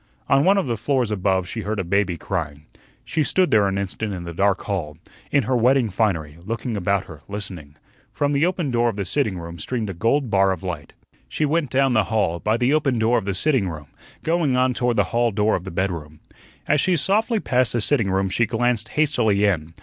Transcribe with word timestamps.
On 0.27 0.43
one 0.43 0.57
of 0.57 0.65
the 0.65 0.77
floors 0.77 1.11
above 1.11 1.47
she 1.47 1.59
heard 1.61 1.77
a 1.79 1.83
baby 1.83 2.17
crying. 2.17 2.65
She 3.05 3.21
stood 3.23 3.51
there 3.51 3.67
an 3.67 3.77
instant 3.77 4.15
in 4.15 4.23
the 4.23 4.33
dark 4.33 4.61
hall, 4.63 4.97
in 5.29 5.43
her 5.43 5.55
wedding 5.55 5.91
finery, 5.91 6.39
looking 6.43 6.75
about 6.75 7.05
her, 7.05 7.21
listening. 7.27 7.75
From 8.11 8.31
the 8.33 8.43
open 8.43 8.71
door 8.71 8.89
of 8.89 8.95
the 8.95 9.05
sitting 9.05 9.37
room 9.37 9.59
streamed 9.59 9.91
a 9.91 9.93
gold 9.93 10.31
bar 10.31 10.51
of 10.51 10.63
light. 10.63 10.93
She 11.29 11.45
went 11.45 11.69
down 11.69 11.93
the 11.93 12.05
hall, 12.05 12.39
by 12.39 12.57
the 12.57 12.73
open 12.73 12.97
door 12.97 13.19
of 13.19 13.25
the 13.25 13.35
sitting 13.35 13.69
room, 13.69 13.89
going 14.23 14.57
on 14.57 14.73
toward 14.73 14.95
the 14.97 15.03
hall 15.13 15.29
door 15.29 15.55
of 15.55 15.65
the 15.65 15.69
bedroom. 15.69 16.19
As 16.67 16.81
she 16.81 16.95
softly 16.95 17.39
passed 17.39 17.73
the 17.73 17.79
sitting 17.79 18.09
room 18.09 18.27
she 18.29 18.47
glanced 18.47 18.87
hastily 18.97 19.45
in. 19.45 19.75